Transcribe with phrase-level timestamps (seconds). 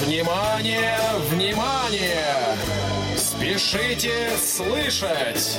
[0.00, 2.56] Внимание, внимание!
[3.18, 5.58] Спешите слышать!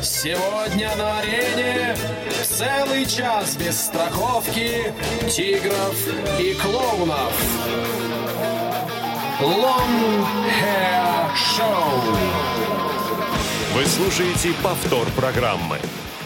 [0.00, 1.94] Сегодня на арене
[2.42, 4.94] целый час без страховки
[5.28, 5.94] тигров
[6.40, 7.32] и клоунов.
[9.40, 10.24] Long
[10.62, 12.16] Hair Show.
[13.74, 15.78] Вы слушаете повтор программы.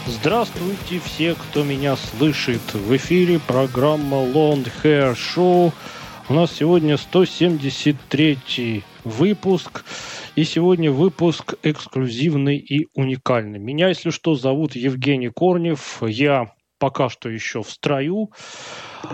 [0.05, 2.61] Здравствуйте все, кто меня слышит.
[2.73, 5.73] В эфире программа Long Hair Show.
[6.29, 9.85] У нас сегодня 173 выпуск.
[10.35, 13.59] И сегодня выпуск эксклюзивный и уникальный.
[13.59, 16.03] Меня, если что, зовут Евгений Корнев.
[16.05, 18.31] Я пока что еще в строю.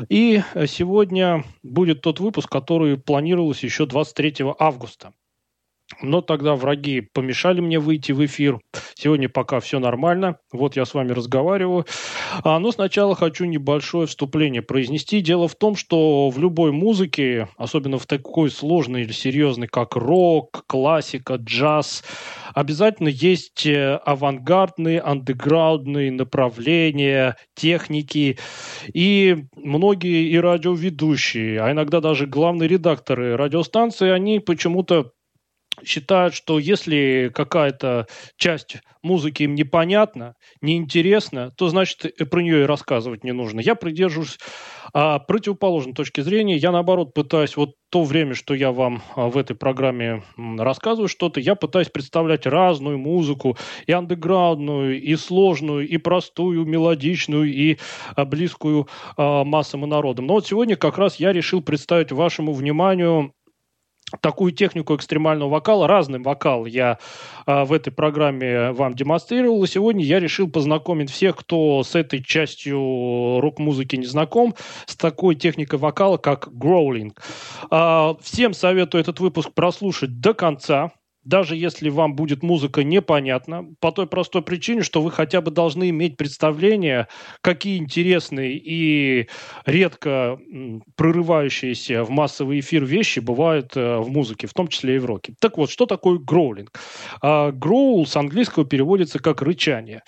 [0.10, 5.14] И сегодня будет тот выпуск, который планировался еще 23 августа.
[6.04, 8.60] Но тогда враги помешали мне выйти в эфир.
[8.94, 10.38] Сегодня пока все нормально.
[10.52, 11.86] Вот я с вами разговариваю.
[12.44, 15.22] А, но сначала хочу небольшое вступление произнести.
[15.22, 20.66] Дело в том, что в любой музыке, особенно в такой сложной или серьезной, как рок,
[20.68, 22.04] классика, джаз,
[22.54, 28.38] обязательно есть э, авангардные, андеграундные направления, техники.
[28.94, 35.14] И многие и радиоведущие, а иногда даже главные редакторы радиостанции, они почему-то
[35.84, 38.08] считают, что если какая-то
[38.38, 43.60] часть музыки им непонятна, неинтересна, то значит про нее и рассказывать не нужно.
[43.60, 44.38] Я придерживаюсь
[44.94, 46.56] а, противоположной точки зрения.
[46.56, 51.40] Я, наоборот, пытаюсь вот то время, что я вам а, в этой программе рассказываю что-то,
[51.40, 57.78] я пытаюсь представлять разную музыку, и андеграундную, и сложную, и простую, мелодичную, и
[58.16, 60.28] а, близкую а, массам и народам.
[60.28, 63.34] Но вот сегодня как раз я решил представить вашему вниманию
[64.22, 67.00] такую технику экстремального вокала, разный вокал я
[67.46, 69.64] а, в этой программе вам демонстрировал.
[69.64, 75.36] И сегодня я решил познакомить всех, кто с этой частью рок-музыки не знаком, с такой
[75.36, 77.22] техникой вокала, как гроулинг.
[77.70, 80.92] А, всем советую этот выпуск прослушать до конца
[81.24, 85.90] даже если вам будет музыка непонятна, по той простой причине, что вы хотя бы должны
[85.90, 87.08] иметь представление,
[87.42, 89.28] какие интересные и
[89.66, 90.40] редко
[90.96, 95.34] прорывающиеся в массовый эфир вещи бывают э, в музыке, в том числе и в роке.
[95.40, 96.72] Так вот, что такое гроулинг?
[97.22, 100.04] Гроул с английского переводится как рычание.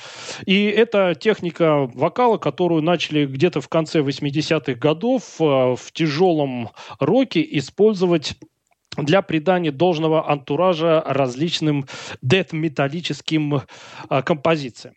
[0.46, 7.46] И это техника вокала, которую начали где-то в конце 80-х годов э, в тяжелом роке
[7.58, 8.36] использовать
[8.98, 11.86] для придания должного антуража различным
[12.22, 13.62] дет-металлическим
[14.10, 14.96] а, композициям.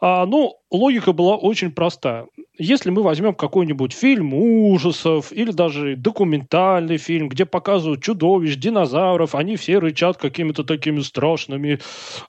[0.00, 2.26] А, ну, логика была очень проста.
[2.58, 9.56] Если мы возьмем какой-нибудь фильм ужасов или даже документальный фильм, где показывают чудовищ, динозавров, они
[9.56, 11.78] все рычат какими-то такими страшными,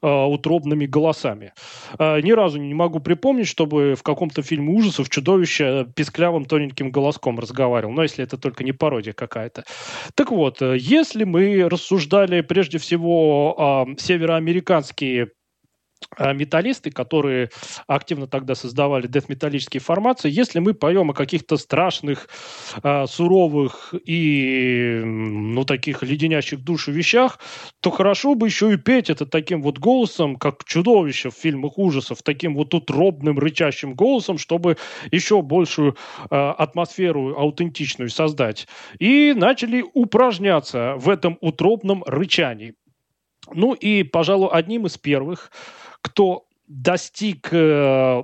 [0.01, 1.53] э, утробными голосами.
[1.97, 7.39] Э, ни разу не могу припомнить, чтобы в каком-то фильме ужасов чудовище писклявым тоненьким голоском
[7.39, 7.93] разговаривал.
[7.93, 9.63] Но если это только не пародия какая-то.
[10.13, 15.29] Так вот, э, если мы рассуждали прежде всего э, североамериканские
[16.33, 17.49] металлисты, которые
[17.87, 22.29] активно тогда создавали деф-металлические формации, если мы поем о каких-то страшных,
[22.83, 27.39] э, суровых и, ну, таких леденящих душу вещах,
[27.81, 32.23] то хорошо бы еще и петь это таким вот голосом, как чудовище в фильмах ужасов,
[32.23, 34.77] таким вот утробным, рычащим голосом, чтобы
[35.11, 35.95] еще большую
[36.29, 38.67] э, атмосферу аутентичную создать.
[38.99, 42.75] И начали упражняться в этом утробном рычании.
[43.53, 45.51] Ну и, пожалуй, одним из первых
[46.01, 48.23] кто достиг э,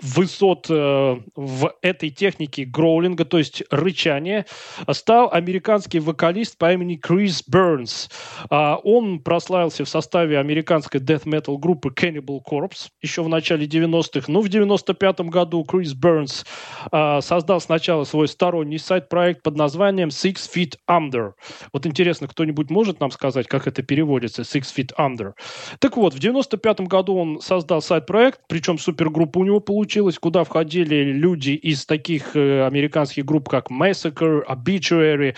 [0.00, 4.46] высот э, в этой технике гроулинга, то есть рычания,
[4.92, 8.10] стал американский вокалист по имени Крис Бернс.
[8.50, 14.30] А, он прославился в составе американской death metal группы Cannibal Corpse еще в начале 90-х.
[14.30, 16.44] Но в 95 году Крис Бернс
[16.90, 21.32] а, создал сначала свой сторонний сайт-проект под названием Six Feet Under.
[21.72, 25.32] Вот интересно, кто-нибудь может нам сказать, как это переводится, Six Feet Under?
[25.78, 30.42] Так вот, в 95 году он создал сайт-проект, причем супергруппа у него получилась, получилось, куда
[30.42, 35.36] входили люди из таких э, американских групп, как Massacre, Obituary.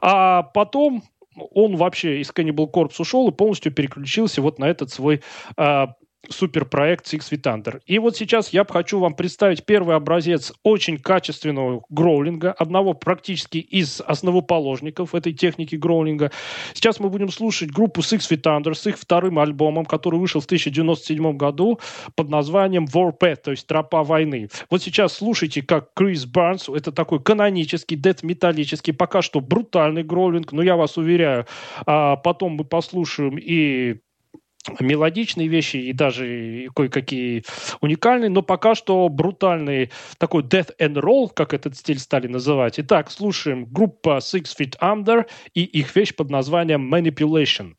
[0.00, 1.04] А потом
[1.36, 5.22] он вообще из Cannibal Corpse ушел и полностью переключился вот на этот свой
[5.56, 5.86] э,
[6.30, 7.80] суперпроект Six Feet Under.
[7.86, 14.00] И вот сейчас я хочу вам представить первый образец очень качественного гроулинга, одного практически из
[14.00, 16.30] основоположников этой техники гроулинга.
[16.72, 20.46] Сейчас мы будем слушать группу Six Feet Under с их вторым альбомом, который вышел в
[20.46, 21.80] 1997 году
[22.16, 24.48] под названием Warpath, то есть «Тропа войны».
[24.70, 30.62] Вот сейчас слушайте, как Крис Барнс, это такой канонический, дет-металлический, пока что брутальный гроулинг, но
[30.62, 31.46] я вас уверяю,
[31.86, 34.00] а потом мы послушаем и
[34.80, 37.44] мелодичные вещи и даже кое-какие
[37.80, 42.78] уникальные, но пока что брутальный такой death and roll, как этот стиль стали называть.
[42.78, 47.74] Итак, слушаем группа Six Feet Under и их вещь под названием Manipulation.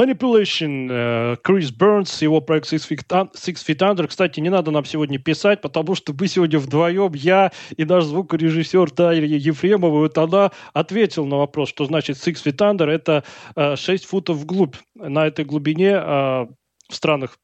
[0.00, 4.06] Manipulation, Крис Бернс, его проект Six Feet, Six Feet Under.
[4.06, 8.90] Кстати, не надо нам сегодня писать, потому что мы сегодня вдвоем, я и наш звукорежиссер
[8.92, 13.24] Тайя Ефремова, вот она ответила на вопрос, что значит Six Feet Under, это
[13.76, 14.76] 6 футов вглубь.
[14.94, 16.48] На этой глубине в
[16.88, 17.36] странах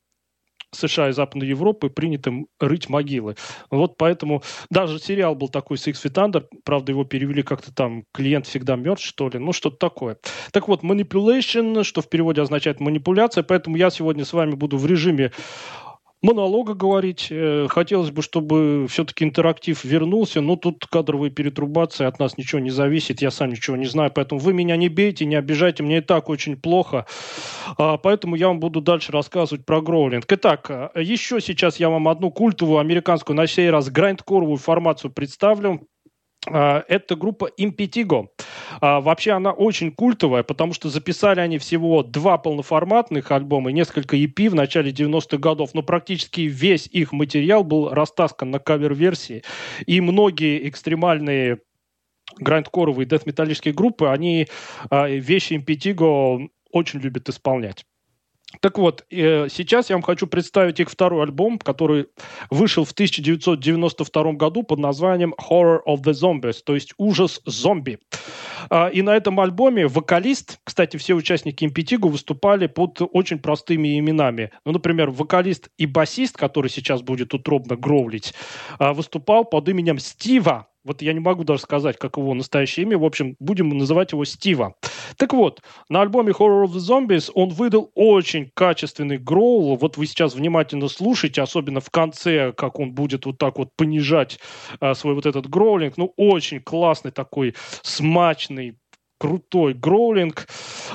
[0.76, 3.36] США и Западной Европы принято рыть могилы.
[3.70, 8.46] Вот поэтому даже сериал был такой Six Feet Under, правда, его перевели как-то там «Клиент
[8.46, 10.18] всегда мертв», что ли, ну, что-то такое.
[10.52, 14.86] Так вот, manipulation, что в переводе означает манипуляция, поэтому я сегодня с вами буду в
[14.86, 15.32] режиме
[16.22, 17.28] монолога говорить.
[17.30, 22.70] Э, хотелось бы, чтобы все-таки интерактив вернулся, но тут кадровые перетрубации, от нас ничего не
[22.70, 26.00] зависит, я сам ничего не знаю, поэтому вы меня не бейте, не обижайте, мне и
[26.00, 27.06] так очень плохо.
[27.78, 30.24] А, поэтому я вам буду дальше рассказывать про гроулинг.
[30.28, 35.86] Итак, э, еще сейчас я вам одну культовую американскую, на сей раз грайндкоровую формацию представлю.
[36.46, 38.28] А, это группа Impetigo.
[38.80, 44.16] А, вообще она очень культовая, потому что записали они всего два полноформатных альбома и несколько
[44.16, 49.42] EP в начале 90-х годов, но практически весь их материал был растаскан на кавер-версии.
[49.86, 51.58] И многие экстремальные
[52.38, 54.46] грайндкоровые дэт-металлические группы, они
[54.90, 57.84] а, вещи Impetigo очень любят исполнять.
[58.60, 62.06] Так вот, э, сейчас я вам хочу представить их второй альбом, который
[62.48, 67.98] вышел в 1992 году под названием Horror of the Zombies, то есть ужас зомби.
[68.70, 74.52] А, и на этом альбоме вокалист, кстати, все участники Импетигу выступали под очень простыми именами.
[74.64, 78.32] Ну, например, вокалист и басист, который сейчас будет утробно гровлить,
[78.78, 82.96] а, выступал под именем Стива вот я не могу даже сказать, как его настоящее имя.
[82.96, 84.74] В общем, будем называть его Стива.
[85.16, 89.76] Так вот, на альбоме Horror of the Zombies он выдал очень качественный гроул.
[89.76, 94.38] Вот вы сейчас внимательно слушаете, особенно в конце, как он будет вот так вот понижать
[94.78, 95.96] а, свой вот этот гроулинг.
[95.96, 98.78] Ну, очень классный такой, смачный,
[99.18, 100.46] крутой гроулинг.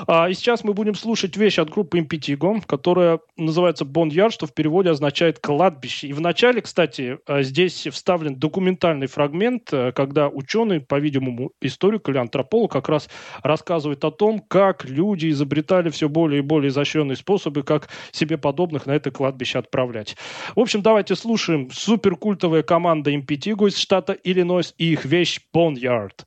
[0.06, 4.54] А, и сейчас мы будем слушать вещь от группы Impetigo, которая называется Boneyard, что в
[4.54, 6.08] переводе означает «кладбище».
[6.08, 12.72] И вначале, кстати, а, здесь вставлен документальный фрагмент, а, когда ученый, по-видимому, историк или антрополог
[12.72, 13.08] как раз
[13.42, 18.86] рассказывает о том, как люди изобретали все более и более изощренные способы, как себе подобных
[18.86, 20.16] на это кладбище отправлять.
[20.54, 26.24] В общем, давайте слушаем суперкультовая команда Impetigo из штата Иллинойс и их вещь Boneyard.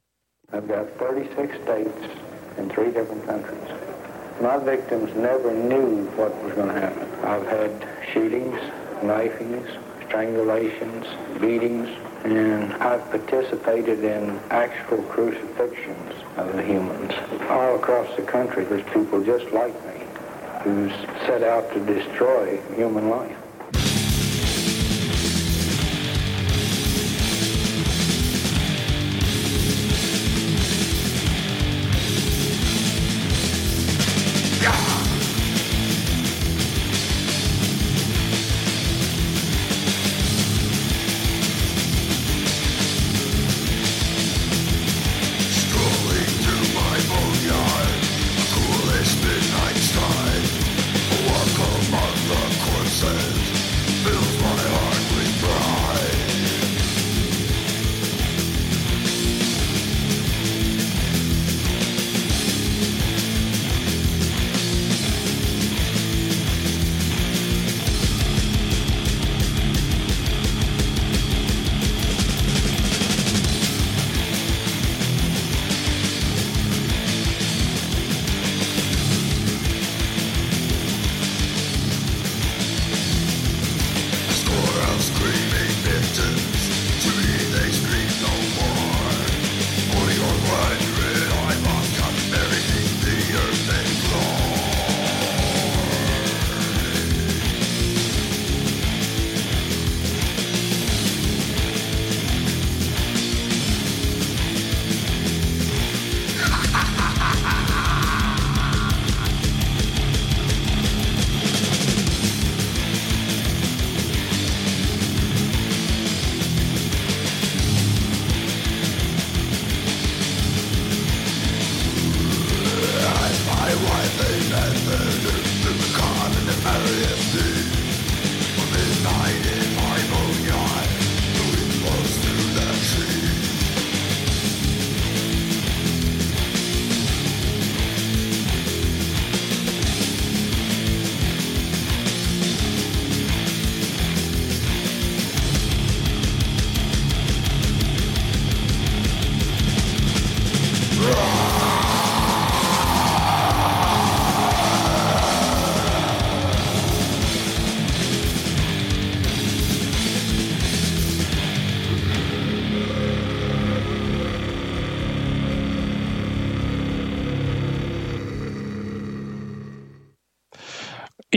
[0.55, 2.15] I've got 36 states
[2.57, 3.61] in three different countries.
[4.39, 7.09] My victims never knew what was going to happen.
[7.25, 8.57] I've had shootings,
[9.03, 9.67] knifings,
[10.07, 11.89] strangulations, beatings,
[12.23, 17.11] and I've participated in actual crucifixions of the humans.
[17.49, 20.05] All across the country, there's people just like me
[20.63, 20.89] who
[21.27, 23.35] set out to destroy human life.
[53.01, 54.34] faces.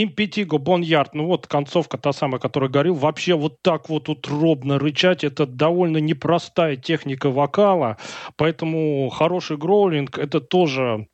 [0.01, 5.25] Импетиго, Боньярд, ну вот концовка та самая, которая говорил, вообще вот так вот утробно рычать,
[5.25, 7.97] это довольно непростая техника вокала,
[8.37, 11.09] поэтому хороший гроулинг это тоже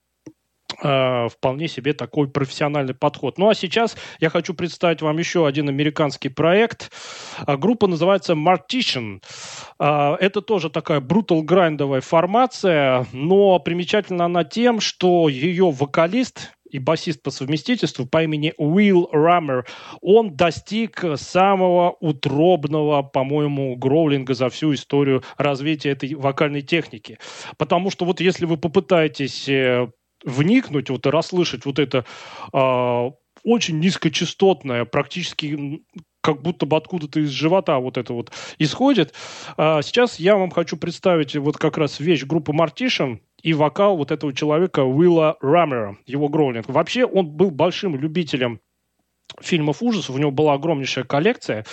[0.83, 3.39] э, вполне себе такой профессиональный подход.
[3.39, 6.93] Ну а сейчас я хочу представить вам еще один американский проект.
[7.39, 9.23] А, группа называется Martition.
[9.79, 16.81] А, это тоже такая брутал грайндовая формация, но примечательна она тем, что ее вокалист и
[16.81, 19.65] басист по совместительству по имени Уилл Раммер,
[20.01, 27.19] он достиг самого утробного, по-моему, гроулинга за всю историю развития этой вокальной техники.
[27.59, 29.89] Потому что вот если вы попытаетесь э,
[30.25, 32.05] вникнуть, вот и расслышать вот это
[32.53, 33.11] э,
[33.45, 35.85] очень низкочастотное, практически
[36.23, 39.15] как будто бы откуда-то из живота вот это вот исходит.
[39.57, 44.11] А сейчас я вам хочу представить вот как раз вещь группы Martition, и вокал вот
[44.11, 46.69] этого человека Уилла Раммера, его гроулинг.
[46.69, 48.59] Вообще он был большим любителем
[49.41, 51.65] фильмов ужасов, у него была огромнейшая коллекция,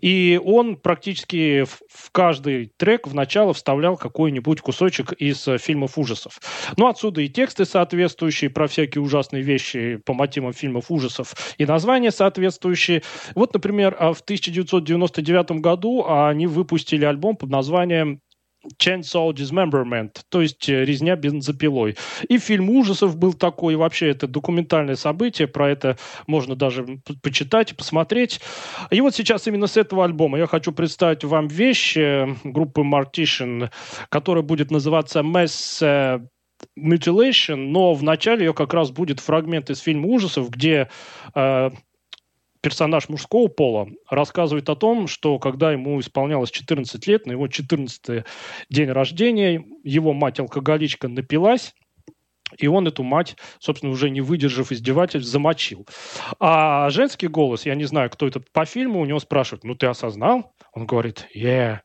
[0.00, 6.40] и он практически в, каждый трек в начало вставлял какой-нибудь кусочек из э, фильмов ужасов.
[6.76, 12.10] Ну, отсюда и тексты соответствующие про всякие ужасные вещи по мотивам фильмов ужасов, и названия
[12.10, 13.02] соответствующие.
[13.34, 18.20] Вот, например, а в 1999 году они выпустили альбом под названием
[18.78, 21.96] Chainsaw Dismemberment, то есть э, резня бензопилой.
[22.28, 27.76] И фильм ужасов был такой, и вообще это документальное событие, про это можно даже почитать
[27.76, 28.40] посмотреть.
[28.90, 31.96] И вот сейчас именно с этого альбома я хочу представить вам вещь
[32.44, 33.70] группы Martition,
[34.08, 36.20] которая будет называться Mass
[36.78, 40.88] Mutilation, но вначале ее как раз будет фрагмент из фильма ужасов, где
[41.34, 41.70] э,
[42.64, 48.24] персонаж мужского пола рассказывает о том, что когда ему исполнялось 14 лет, на его 14
[48.70, 51.74] день рождения, его мать-алкоголичка напилась,
[52.56, 55.86] и он эту мать, собственно, уже не выдержав издевательств, замочил.
[56.40, 59.86] А женский голос, я не знаю, кто это по фильму, у него спрашивают, ну ты
[59.86, 60.54] осознал?
[60.72, 61.80] Он говорит, yeah,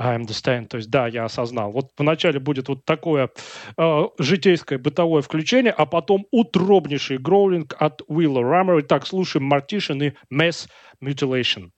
[0.00, 0.68] I understand.
[0.68, 1.72] То есть, да, я осознал.
[1.72, 3.28] Вот вначале будет вот такое
[3.76, 8.80] э, житейское бытовое включение, а потом утробнейший гроулинг от Уилла Раммера.
[8.80, 10.68] Итак, слушаем Martition и Mass
[11.02, 11.70] Mutilation.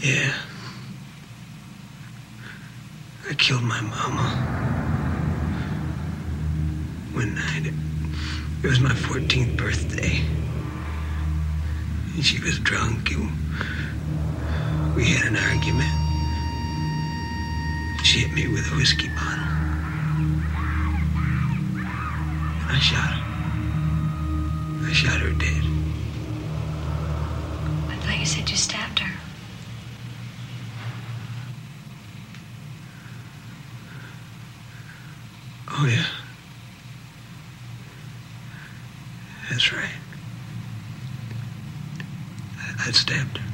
[0.00, 0.32] Yeah.
[3.30, 4.70] I killed my mama.
[7.12, 7.72] one night.
[8.62, 10.22] It was my 14th birthday.
[12.14, 13.30] And she was drunk and
[14.94, 16.09] we had an argument.
[18.10, 19.44] She hit me with a whiskey bottle.
[22.60, 24.88] And I shot her.
[24.88, 25.64] I shot her dead.
[27.88, 29.12] I thought you said you stabbed her.
[35.68, 36.06] Oh, yeah.
[39.50, 39.94] That's right.
[42.58, 43.49] I, I stabbed her.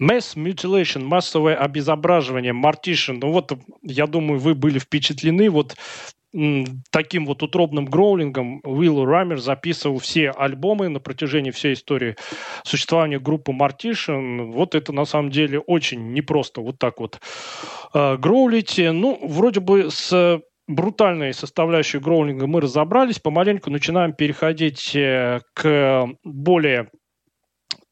[0.00, 3.18] Mass mutilation, массовое обезображивание, Martition.
[3.20, 5.76] Ну вот, я думаю, вы были впечатлены вот
[6.90, 12.16] таким вот утробным гроулингом Уилл Рамер записывал все альбомы на протяжении всей истории
[12.62, 14.52] существования группы Martition.
[14.52, 17.20] Вот это на самом деле очень непросто вот так вот
[17.94, 18.78] э, гроулить.
[18.78, 26.90] Ну, вроде бы с брутальной составляющей гроулинга мы разобрались, помаленьку начинаем переходить э, к более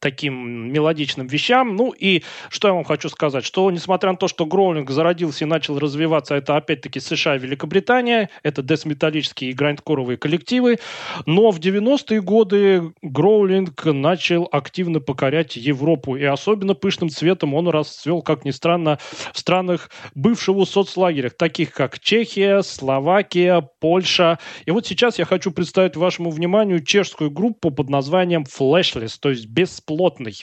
[0.01, 1.77] таким мелодичным вещам.
[1.77, 5.49] Ну и что я вам хочу сказать, что несмотря на то, что гроулинг зародился и
[5.49, 10.79] начал развиваться, это опять-таки США и Великобритания, это десметаллические и грайндкоровые коллективы,
[11.27, 18.23] но в 90-е годы гроулинг начал активно покорять Европу, и особенно пышным цветом он расцвел,
[18.23, 18.99] как ни странно,
[19.33, 24.39] в странах бывшего соцлагеря, таких как Чехия, Словакия, Польша.
[24.67, 29.47] И вот сейчас я хочу представить вашему вниманию чешскую группу под названием Flashless, то есть
[29.47, 30.35] без плотный.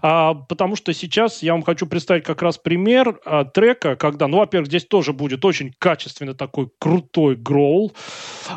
[0.00, 4.38] А, потому что сейчас я вам хочу представить как раз пример а, трека, когда, ну,
[4.38, 7.92] во-первых, здесь тоже будет очень качественный такой крутой гроул,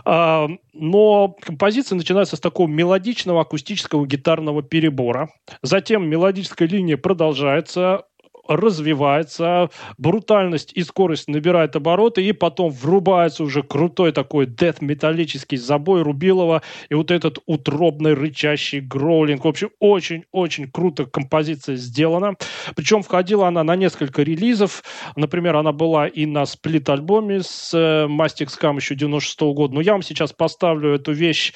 [0.05, 5.29] а, но композиция начинается с такого мелодичного акустического гитарного перебора.
[5.61, 8.05] Затем мелодическая линия продолжается,
[8.47, 16.62] развивается, брутальность и скорость набирает обороты, и потом врубается уже крутой такой дет-металлический забой Рубилова,
[16.89, 19.45] и вот этот утробный рычащий гроулинг.
[19.45, 22.36] В общем, очень-очень круто композиция сделана.
[22.75, 24.84] Причем входила она на несколько релизов.
[25.15, 29.75] Например, она была и на сплит-альбоме с э, Mastix Scam еще 96 -го года.
[29.75, 31.54] Но я вам сейчас поставлю эту вещь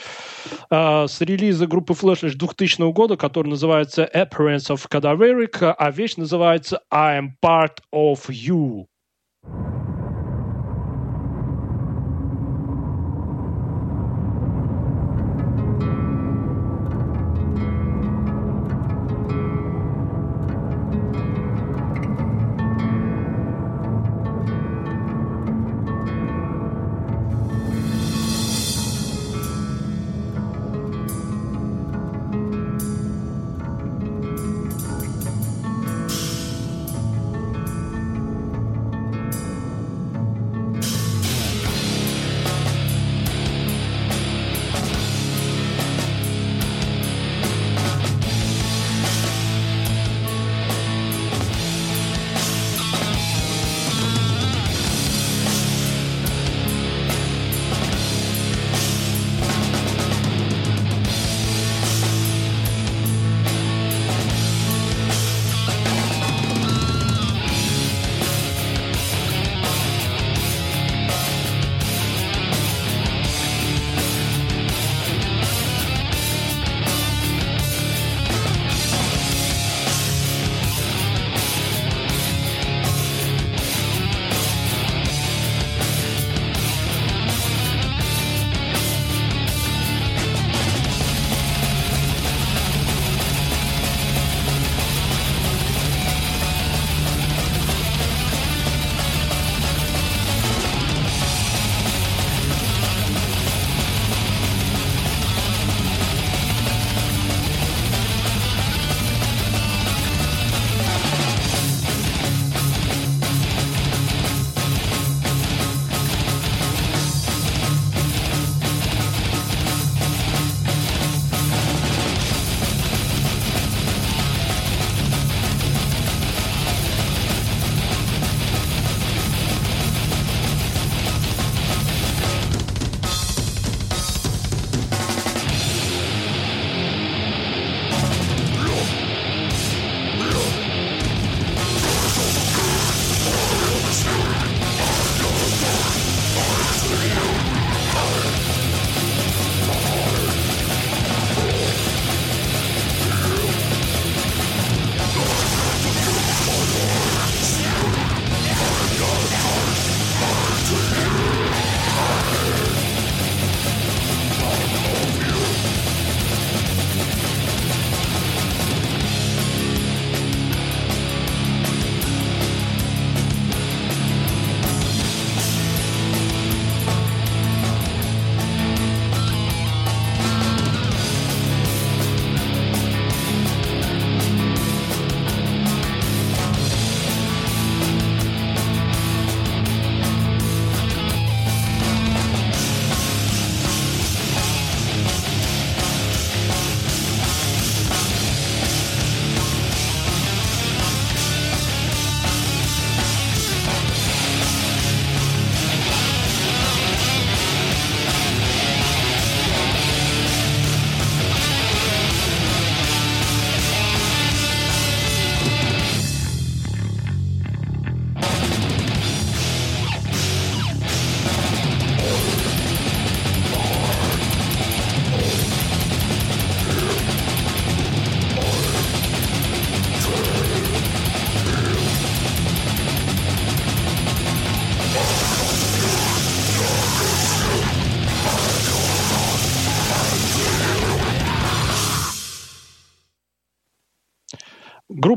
[0.69, 6.74] э, с релиза группы Flashless 2000 года, который называется Appearance of Cadaveric, а вещь называется
[6.91, 8.87] I am part of you.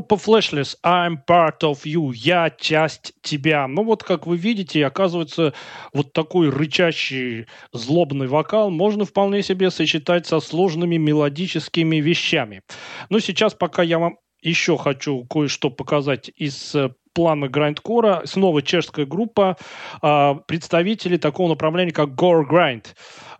[0.09, 2.11] Группа Flashless I'm part of you.
[2.15, 3.67] Я часть тебя.
[3.67, 5.53] Ну вот, как вы видите, оказывается,
[5.93, 12.63] вот такой рычащий, злобный вокал можно вполне себе сочетать со сложными мелодическими вещами.
[13.11, 18.23] Но сейчас, пока я вам еще хочу кое-что показать из э, плана грайндкора.
[18.25, 19.57] Снова чешская группа,
[20.01, 22.85] а, представители такого направления, как Gore Grind.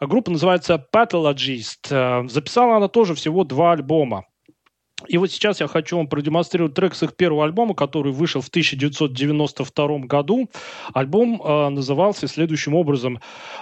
[0.01, 1.89] Группа называется Pathologist.
[1.89, 4.25] Э, записала она тоже всего два альбома.
[5.07, 8.49] И вот сейчас я хочу вам продемонстрировать трек с их первого альбома, который вышел в
[8.49, 10.49] 1992 году.
[10.93, 13.19] Альбом э, назывался следующим образом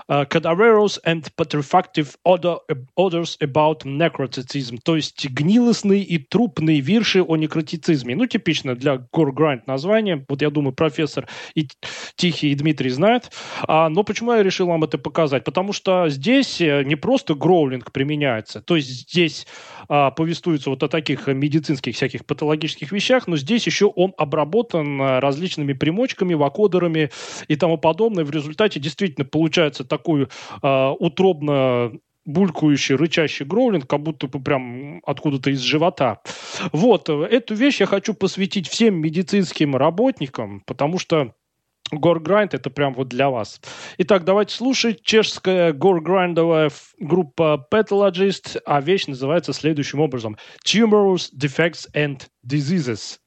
[0.07, 8.15] э, «Cadaverous and Petrifactive Orders About Necroticism», то есть гнилостные и трупные вирши о некротицизме.
[8.15, 10.25] Ну, типично для Gore Grind название.
[10.27, 11.67] Вот я думаю, профессор и
[12.15, 13.31] Тихий и Дмитрий знают.
[13.67, 15.43] А, но почему я решил вам это показать?
[15.43, 19.45] Потому что здесь э, не просто гроулинг применяется, то есть здесь
[19.87, 25.19] а, повествуется вот о таких медицинских всяких патологических вещах, но здесь еще он обработан э,
[25.19, 27.11] различными примочками, вакодерами
[27.47, 28.25] и тому подобное.
[28.25, 30.27] В результате действительно получается такой
[30.61, 31.91] э, утробно
[32.25, 36.19] булькающий, рычащий гроулинг, как будто бы прям откуда-то из живота.
[36.73, 41.33] Вот, эту вещь я хочу посвятить всем медицинским работникам, потому что
[41.91, 43.61] Горграйнд это прям вот для вас.
[43.97, 45.01] Итак, давайте слушать.
[45.03, 46.69] Чешская горграйндовая
[46.99, 50.37] группа Pathologist, а вещь называется следующим образом.
[50.65, 53.17] Tumors, Defects and Diseases.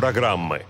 [0.00, 0.64] Программы.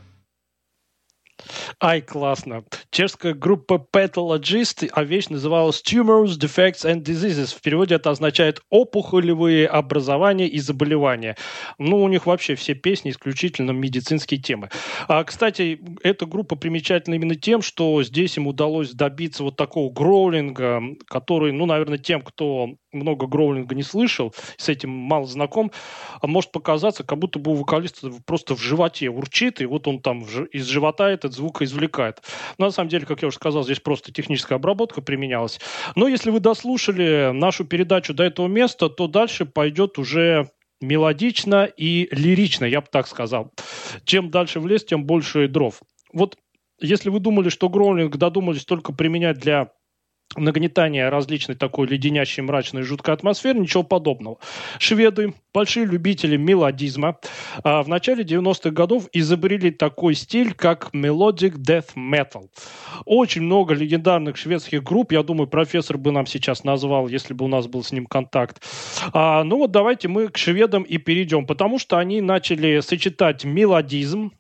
[1.81, 2.65] Ай, классно.
[2.91, 7.57] Чешская группа Pathologist, а вещь называлась Tumors, Defects and Diseases.
[7.57, 11.37] В переводе это означает опухолевые образования и заболевания.
[11.79, 14.69] Ну, у них вообще все песни исключительно медицинские темы.
[15.09, 20.83] А, кстати, эта группа примечательна именно тем, что здесь им удалось добиться вот такого гроулинга,
[21.07, 25.71] который, ну, наверное, тем, кто много гроулинга не слышал, с этим мало знаком,
[26.21, 30.01] а может показаться, как будто бы у вокалиста просто в животе урчит, и вот он
[30.01, 32.23] там из живота этот звук извлекает.
[32.59, 35.61] Но на самом деле, как я уже сказал, здесь просто техническая обработка применялась.
[35.97, 40.51] Но если вы дослушали нашу передачу до этого места, то дальше пойдет уже
[40.81, 43.53] мелодично и лирично, я бы так сказал.
[44.05, 45.81] Чем дальше в лес, тем больше дров.
[46.13, 46.37] Вот
[46.81, 49.73] если вы думали, что гроулинг додумались только применять для
[50.37, 54.39] нагнетания различной такой леденящей, мрачной, жуткой атмосферы, ничего подобного.
[54.79, 57.19] Шведы, большие любители мелодизма,
[57.65, 62.49] а в начале 90-х годов изобрели такой стиль, как Melodic Death Metal.
[63.05, 67.49] Очень много легендарных шведских групп, я думаю, профессор бы нам сейчас назвал, если бы у
[67.49, 68.63] нас был с ним контакт.
[69.13, 74.33] А, ну вот давайте мы к шведам и перейдем, потому что они начали сочетать мелодизм,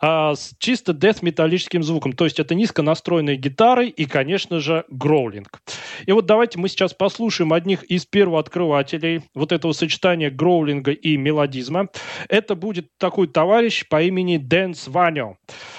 [0.00, 2.12] а, с чисто деф-металлическим звуком.
[2.12, 5.60] То есть это низконастроенные гитары и, конечно же, гроулинг.
[6.06, 11.88] И вот давайте мы сейчас послушаем одних из первооткрывателей вот этого сочетания гроулинга и мелодизма.
[12.28, 15.36] Это будет такой товарищ по имени Дэн Сваньо.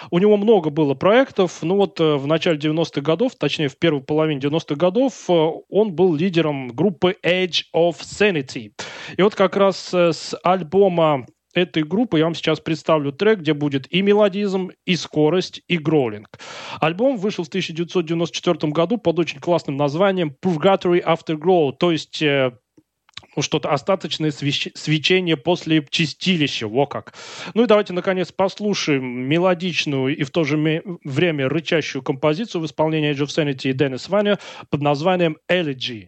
[0.10, 1.60] У него много было проектов.
[1.62, 5.94] Ну вот э, в начале 90-х годов, точнее в первой половине 90-х годов, э, он
[5.94, 8.72] был лидером группы Edge of Sanity.
[9.18, 13.54] И вот как раз э, с альбома этой группы я вам сейчас представлю трек, где
[13.54, 16.40] будет и мелодизм, и скорость, и гроулинг.
[16.80, 22.52] Альбом вышел в 1994 году под очень классным названием Purgatory Afterglow, то есть э,
[23.36, 27.14] ну, что-то остаточное свеч- свечение после чистилища, во как.
[27.54, 30.58] Ну и давайте, наконец, послушаем мелодичную и в то же
[31.04, 36.08] время рычащую композицию в исполнении Edge of Sanity и Деннис Ваня под названием Elegy.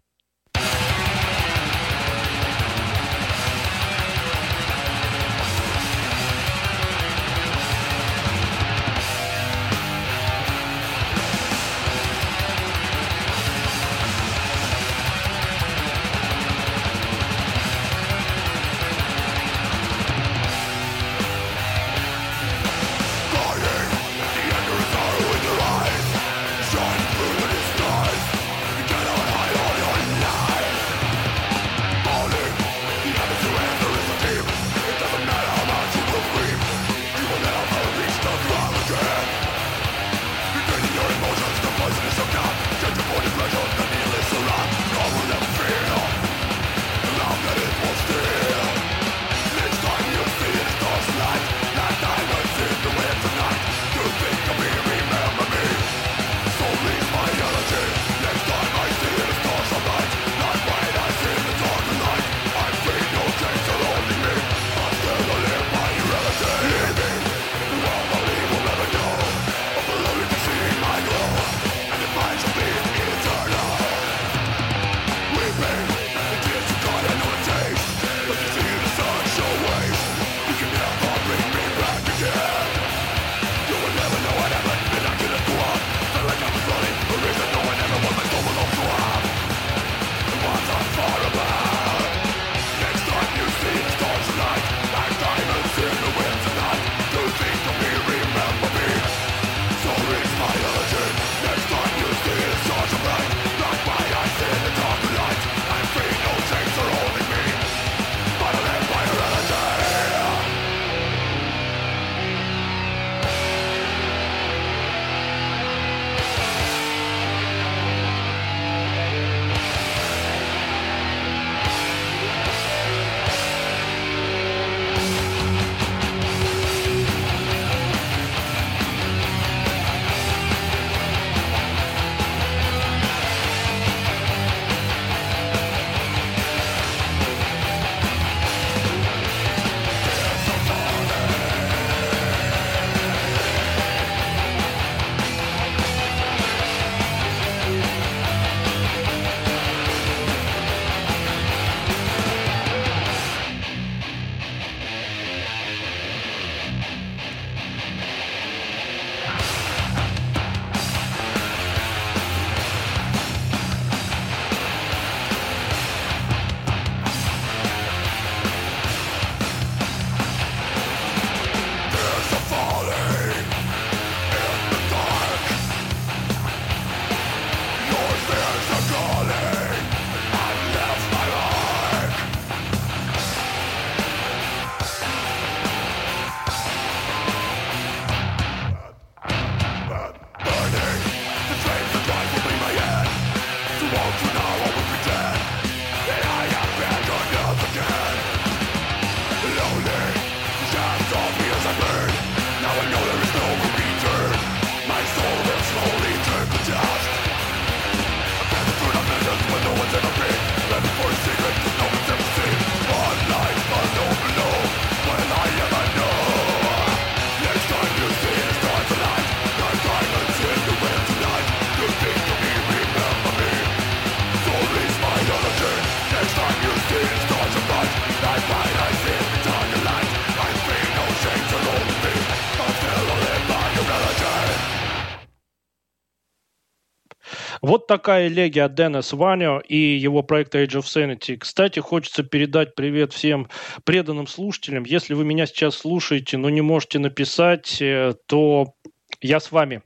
[237.93, 241.37] Такая элегия от Деннис Ванио и его проекта Age of Sanity.
[241.37, 243.47] Кстати, хочется передать привет всем
[243.83, 244.83] преданным слушателям.
[244.83, 248.73] Если вы меня сейчас слушаете, но не можете написать, э, то
[249.21, 249.83] я с вами.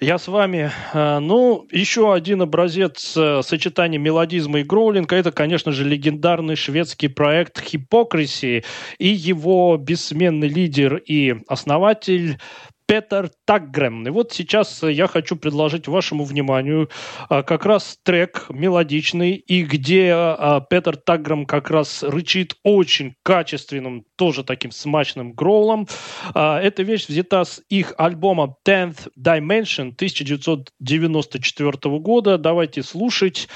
[0.00, 0.70] Я с вами.
[0.94, 7.08] Э, ну, еще один образец э, сочетания мелодизма и гроулинга– это, конечно же, легендарный шведский
[7.08, 8.64] проект «Hypocrisy»
[8.96, 12.38] и его бессменный лидер и основатель
[12.86, 14.06] Петер Таггрем.
[14.06, 16.88] И вот сейчас я хочу предложить вашему вниманию
[17.28, 24.04] а, как раз трек мелодичный, и где а, Петер Таггрем как раз рычит очень качественным,
[24.16, 25.88] тоже таким смачным гроулом.
[26.32, 32.38] А, эта вещь взята с их альбома Tenth Dimension 1994 года.
[32.38, 33.48] Давайте слушать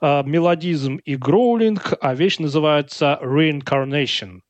[0.00, 4.40] мелодизм и гроулинг, а вещь называется Reincarnation.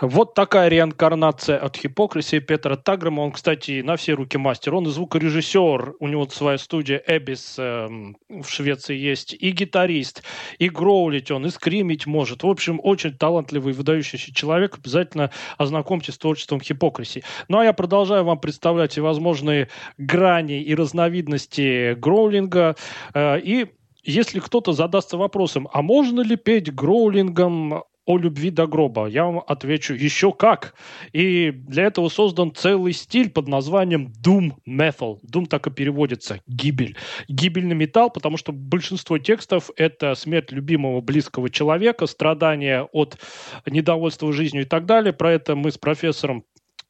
[0.00, 3.20] Вот такая реинкарнация от Хипокрисии Петра Таграма.
[3.20, 4.74] Он, кстати, на все руки мастер.
[4.74, 5.96] Он и звукорежиссер.
[6.00, 7.86] У него своя студия Эбис э,
[8.30, 9.34] в Швеции есть.
[9.38, 10.22] И гитарист,
[10.58, 12.44] и гроулить он, и скримить может.
[12.44, 14.78] В общем, очень талантливый, выдающийся человек.
[14.78, 17.22] Обязательно ознакомьтесь с творчеством Хипокрисии.
[17.48, 22.74] Ну, а я продолжаю вам представлять всевозможные грани и разновидности гроулинга.
[23.12, 23.66] Э, и
[24.02, 29.06] если кто-то задастся вопросом, а можно ли петь гроулингом о любви до гроба?
[29.06, 30.74] Я вам отвечу, еще как.
[31.12, 35.18] И для этого создан целый стиль под названием Doom Metal.
[35.30, 36.96] Doom так и переводится, гибель.
[37.28, 43.18] Гибельный металл, потому что большинство текстов— это смерть любимого близкого человека, страдания от
[43.66, 45.12] недовольства жизнью и так далее.
[45.12, 46.44] Про это мы с профессором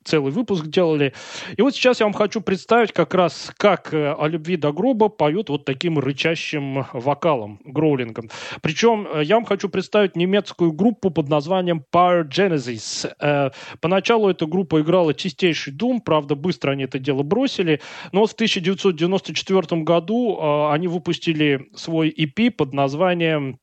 [0.05, 1.12] целый выпуск делали.
[1.57, 5.09] И вот сейчас я вам хочу представить как раз, как э, о любви до гроба
[5.09, 8.30] поют вот таким рычащим вокалом, гроулингом.
[8.62, 13.12] Причем э, я вам хочу представить немецкую группу под названием Power Genesis.
[13.20, 17.80] Э, поначалу эта группа играла чистейший дум, правда, быстро они это дело бросили,
[18.12, 20.38] но в 1994 году
[20.70, 23.59] они выпустили свой EP под названием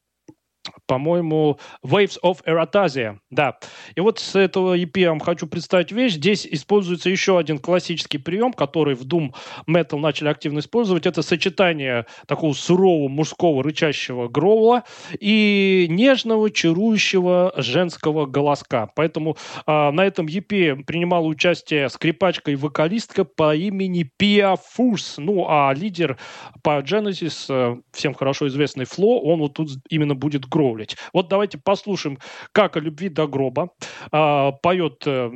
[0.85, 3.57] по-моему, Waves of Eratasia, да.
[3.95, 6.13] И вот с этого EP я вам хочу представить вещь.
[6.13, 9.33] Здесь используется еще один классический прием, который в Doom
[9.69, 11.05] Metal начали активно использовать.
[11.05, 14.83] Это сочетание такого сурового мужского рычащего гроула
[15.19, 18.89] и нежного, чарующего женского голоска.
[18.95, 25.15] Поэтому э, на этом EP принимала участие скрипачка и вокалистка по имени Пиа Фурс.
[25.17, 26.17] Ну, а лидер
[26.63, 30.97] по Genesis, э, всем хорошо известный Фло, он вот тут именно будет гроулить.
[31.13, 32.17] Вот давайте послушаем,
[32.51, 33.69] как о любви до гроба
[34.11, 35.31] а, поет э,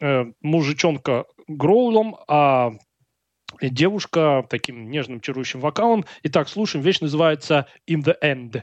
[0.00, 2.72] э, мужичонка гроулом, а
[3.60, 6.06] девушка таким нежным чарующим вокалом.
[6.22, 6.82] Итак, слушаем.
[6.82, 8.62] Вещь называется «In the End».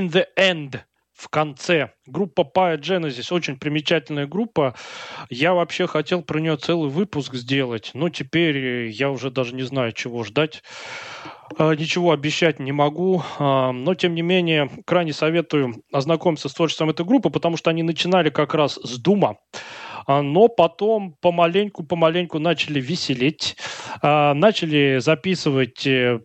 [0.00, 0.80] In the End
[1.12, 1.90] в конце.
[2.06, 2.42] Группа
[2.76, 4.74] Genesis очень примечательная группа.
[5.28, 9.92] Я вообще хотел про нее целый выпуск сделать, но теперь я уже даже не знаю,
[9.92, 10.62] чего ждать.
[11.58, 16.88] А, ничего обещать не могу, а, но тем не менее крайне советую ознакомиться с творчеством
[16.88, 19.36] этой группы, потому что они начинали как раз с Дума
[20.06, 23.58] а, но потом помаленьку-помаленьку начали веселеть,
[24.02, 26.20] начали записывать э,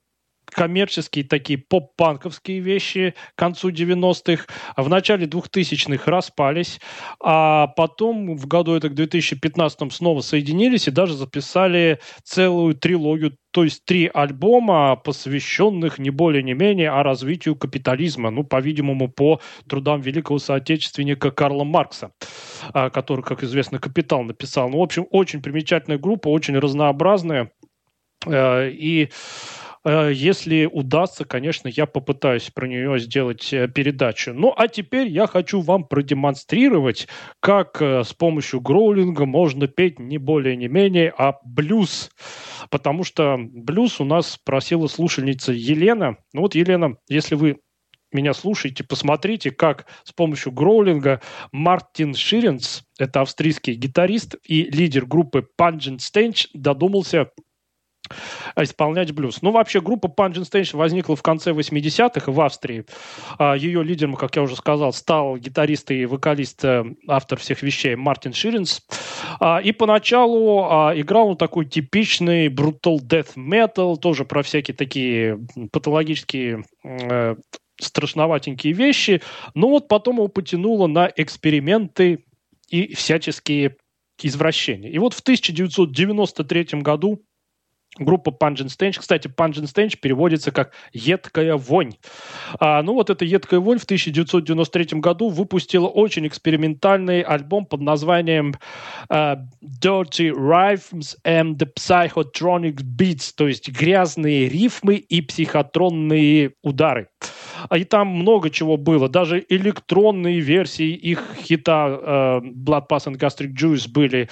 [0.55, 4.45] коммерческие такие поп-панковские вещи к концу 90-х.
[4.77, 6.79] В начале 2000-х распались,
[7.19, 13.63] а потом в году это к 2015 снова соединились и даже записали целую трилогию то
[13.63, 19.39] есть три альбома, посвященных не более не менее о развитию капитализма, ну, по-видимому, по
[19.69, 22.11] трудам великого соотечественника Карла Маркса,
[22.73, 24.67] а, который, как известно, «Капитал» написал.
[24.67, 27.49] Ну, в общем, очень примечательная группа, очень разнообразная.
[28.25, 29.09] Э, и
[29.89, 34.33] если удастся, конечно, я попытаюсь про нее сделать э, передачу.
[34.33, 37.07] Ну, а теперь я хочу вам продемонстрировать,
[37.39, 42.09] как э, с помощью гроулинга можно петь не более не менее, а блюз.
[42.71, 46.17] Потому что блюз у нас просила слушательница Елена.
[46.33, 47.59] Ну вот, Елена, если вы
[48.11, 51.21] меня слушаете, посмотрите, как с помощью гроулинга
[51.51, 57.29] Мартин Ширенс, это австрийский гитарист и лидер группы Pungent Stench, додумался
[58.55, 59.41] исполнять блюз.
[59.41, 62.85] Ну, вообще, группа Pungent Stage возникла в конце 80-х в Австрии.
[63.37, 67.95] А, Ее лидером, как я уже сказал, стал гитарист и вокалист, э, автор всех вещей
[67.95, 68.81] Мартин Ширинс.
[69.39, 75.39] А, и поначалу а, играл он такой типичный brutal death metal, тоже про всякие такие
[75.71, 77.35] патологические э,
[77.79, 79.21] страшноватенькие вещи.
[79.53, 82.25] Но вот потом его потянуло на эксперименты
[82.69, 83.77] и всяческие
[84.21, 84.89] извращения.
[84.89, 87.21] И вот в 1993 году
[87.97, 88.99] Группа Pungent Stench.
[88.99, 91.93] Кстати, Pungent Stench переводится как «едкая вонь».
[92.59, 98.55] А, ну вот эта «едкая вонь» в 1993 году выпустила очень экспериментальный альбом под названием
[99.09, 107.07] uh, Dirty Rhythms and the Psychotronic Beats, то есть грязные рифмы и психотронные удары.
[107.21, 109.09] А и там много чего было.
[109.09, 114.29] Даже электронные версии их хита э, Blood Pass and Gastric Juice были.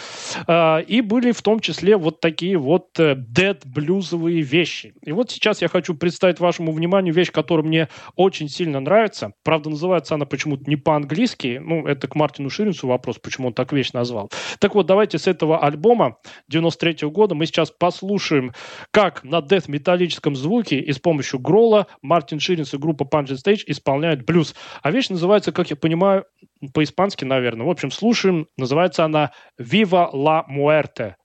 [0.47, 4.93] Э, и были в том числе вот такие вот э, dead блюзовые вещи.
[5.01, 9.33] И вот сейчас я хочу представить вашему вниманию вещь, которая мне очень сильно нравится.
[9.43, 11.61] Правда, называется она почему-то не по-английски.
[11.63, 14.29] Ну, это к Мартину Ширинцу вопрос, почему он так вещь назвал.
[14.59, 16.17] Так вот, давайте с этого альбома
[16.49, 18.53] 93 -го года мы сейчас послушаем,
[18.91, 23.63] как на death металлическом звуке и с помощью грола Мартин Ширинс и группа Pungent Stage
[23.67, 24.55] исполняют блюз.
[24.81, 26.25] А вещь называется, как я понимаю,
[26.73, 27.65] по-испански, наверное.
[27.65, 28.47] В общем, слушаем.
[28.57, 31.15] Называется она «Viva la Muerte».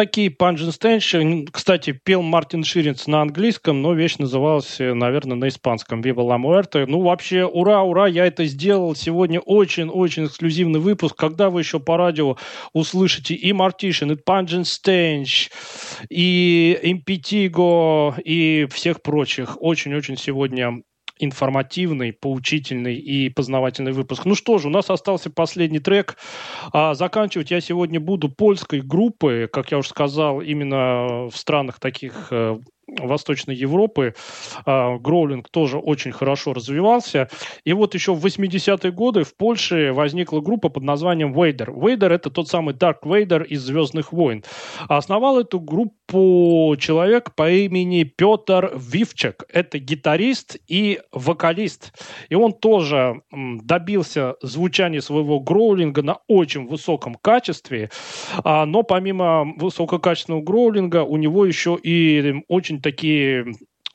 [0.00, 1.44] Такие панджинстенши.
[1.52, 6.00] Кстати, пел Мартин Ширинц на английском, но вещь называлась, э, наверное, на испанском.
[6.00, 6.86] Viva la muerte.
[6.86, 8.94] Ну, вообще, ура, ура, я это сделал.
[8.94, 11.16] Сегодня очень-очень эксклюзивный выпуск.
[11.16, 12.38] Когда вы еще по радио
[12.72, 15.50] услышите и Мартишин, и Панджинстенш,
[16.08, 19.58] и Импетиго, и всех прочих.
[19.60, 20.80] Очень-очень сегодня
[21.20, 24.24] информативный, поучительный и познавательный выпуск.
[24.24, 26.16] Ну что же, у нас остался последний трек.
[26.72, 32.28] А заканчивать я сегодня буду польской группы, как я уже сказал, именно в странах таких
[32.30, 32.58] э,
[32.98, 34.14] Восточной Европы
[34.64, 37.28] а, гроулинг тоже очень хорошо развивался.
[37.64, 41.72] И вот еще в 80-е годы в Польше возникла группа под названием Вейдер.
[41.72, 44.44] Вейдер— это тот самый Дарк Вейдер из «Звездных войн».
[44.88, 49.44] А основал эту группу человек по имени Петр Вивчек.
[49.48, 51.92] Это гитарист и вокалист.
[52.28, 57.90] И он тоже добился звучания своего гроулинга на очень высоком качестве.
[58.44, 63.46] А, но помимо высококачественного гроулинга у него еще и очень такие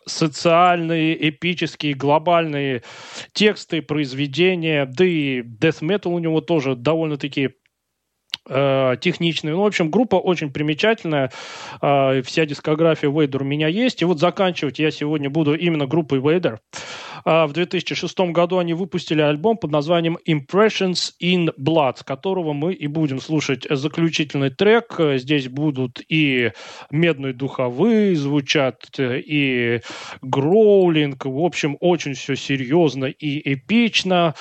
[0.08, 2.84] социальные, эпические, глобальные
[3.34, 7.52] тексты, произведения, да и death metal у него тоже довольно-таки
[8.48, 9.54] техничный.
[9.54, 11.32] Ну, в общем, группа очень примечательная.
[11.82, 14.04] Э, вся дискография Вейдер у меня есть.
[14.04, 16.60] И вот заканчивать я сегодня буду именно группой Вейдер.
[17.24, 22.74] А в 2006 году они выпустили альбом под названием Impressions in Blood, с которого мы
[22.74, 24.96] и будем слушать заключительный трек.
[25.00, 26.52] Здесь будут и
[26.92, 29.82] медные духовые звучат, и
[30.22, 31.26] гроулинг.
[31.26, 34.36] В общем, очень все серьезно и эпично.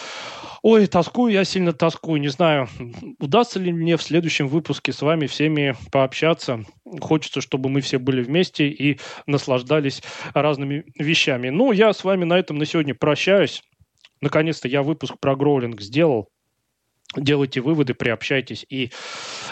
[0.66, 2.18] Ой, тоскую, я сильно тоскую.
[2.18, 2.68] Не знаю,
[3.18, 6.64] удастся ли мне в следующем выпуске с вами всеми пообщаться.
[7.02, 10.02] Хочется, чтобы мы все были вместе и наслаждались
[10.32, 11.50] разными вещами.
[11.50, 13.62] Ну, я с вами на этом на сегодня прощаюсь.
[14.22, 16.30] Наконец-то я выпуск про гроулинг сделал.
[17.14, 18.90] Делайте выводы, приобщайтесь и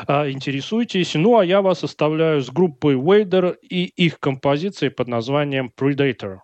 [0.07, 1.13] а, интересуйтесь.
[1.13, 6.39] Ну, а я вас оставляю с группой Wader и их композицией под названием Predator.